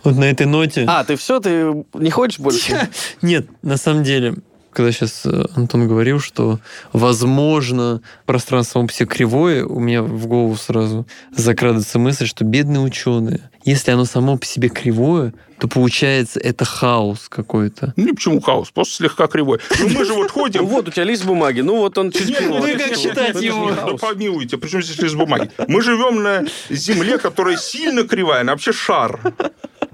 [0.05, 0.84] Вот на этой ноте...
[0.86, 2.88] А, ты все, ты не хочешь больше?
[3.22, 4.34] Нет, на самом деле,
[4.73, 6.59] когда сейчас э, Антон говорил, что,
[6.93, 13.51] возможно, пространство само все кривое, у меня в голову сразу закрадывается мысль, что бедные ученые,
[13.64, 17.93] если оно само по себе кривое, то получается это хаос какой-то.
[17.97, 18.70] Ну, почему хаос?
[18.70, 19.61] Просто слегка кривой.
[19.79, 20.66] Ну, мы же вот ходим...
[20.66, 23.70] Вот, у тебя лист бумаги, ну, вот он чуть Ну, как считать его?
[23.70, 25.51] Ну, помилуйте, почему здесь лист бумаги?
[25.68, 29.20] Мы живем на Земле, которая сильно кривая, она вообще шар.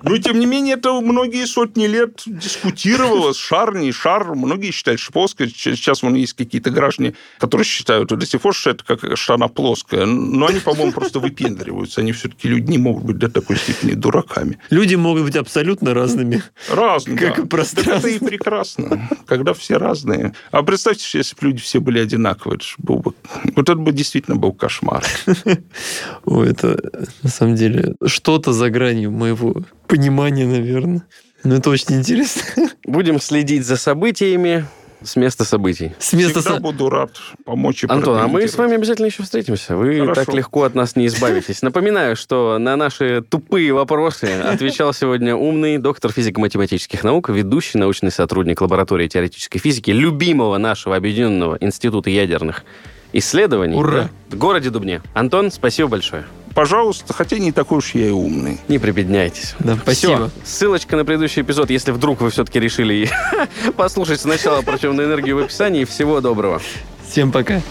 [0.02, 3.36] Но, тем не менее, это многие сотни лет дискутировалось.
[3.36, 4.34] Шар, не шар.
[4.34, 5.48] Многие считают, что плоская.
[5.48, 9.48] Сейчас вон есть какие-то граждане, которые считают до сих пор, что это как что она
[9.48, 10.06] плоская.
[10.06, 12.00] Но они, по-моему, просто выпендриваются.
[12.00, 14.58] Они все-таки люди не могут быть до такой степени дураками.
[14.70, 16.42] Люди могут быть абсолютно разными.
[16.70, 17.42] Разные, Как да.
[17.42, 18.08] и пространство.
[18.08, 20.34] это и прекрасно, когда все разные.
[20.50, 23.14] А представьте, если бы люди все были одинаковые, это был бы...
[23.56, 25.04] Вот это бы действительно был кошмар.
[26.24, 26.78] Ой, это
[27.22, 31.02] на самом деле что-то за гранью моего понимания, наверное.
[31.44, 32.42] Но это очень интересно.
[32.84, 34.66] Будем следить за событиями
[35.02, 35.92] с места событий.
[35.98, 36.60] С места Всегда со...
[36.60, 37.10] буду рад
[37.44, 39.76] помочь и Антон, а мы с вами обязательно еще встретимся.
[39.76, 40.24] Вы Хорошо.
[40.24, 41.62] так легко от нас не избавитесь.
[41.62, 48.60] Напоминаю, что на наши тупые вопросы отвечал сегодня умный доктор физико-математических наук, ведущий научный сотрудник
[48.60, 52.64] лаборатории теоретической физики любимого нашего Объединенного института ядерных
[53.12, 54.10] исследований Ура!
[54.28, 55.00] в городе Дубне.
[55.14, 56.24] Антон, спасибо большое
[56.58, 58.58] пожалуйста, хотя не такой уж я и умный.
[58.66, 59.54] Не прибедняйтесь.
[59.60, 60.28] Да, спасибо.
[60.28, 60.30] Все.
[60.44, 63.08] Ссылочка на предыдущий эпизод, если вдруг вы все-таки решили
[63.76, 65.84] послушать сначала про темную энергию в описании.
[65.84, 66.60] Всего доброго.
[67.08, 67.62] Всем пока.